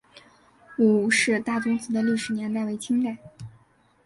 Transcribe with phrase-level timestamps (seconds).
[0.79, 3.19] 伍氏大宗祠的历史年代为清代。